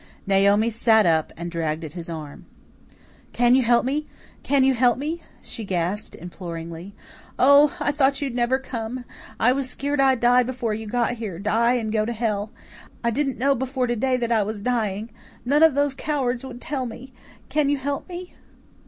[0.25, 2.47] Naomi sat up and dragged at his arm.
[3.33, 4.07] "Can you help me?
[4.41, 6.95] Can you help me?" she gasped imploringly.
[7.37, 9.05] "Oh, I thought you'd never come!
[9.39, 12.51] I was skeered I'd die before you got here die and go to hell.
[13.03, 15.11] I didn't know before today that I was dying.
[15.45, 17.13] None of those cowards would tell me.
[17.49, 18.33] Can you help me?"